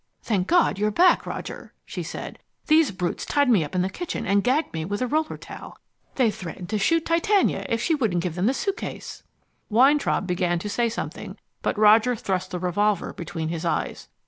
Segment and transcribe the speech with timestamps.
[0.23, 2.39] "Thank God you're back, Roger," she said.
[2.65, 5.77] "These brutes tied me up in the kitchen and gagged me with a roller towel.
[6.15, 9.21] They threatened to shoot Titania if she wouldn't give them the suitcase."
[9.69, 14.07] Weintraub began to say something, but Roger thrust the revolver between his eyes.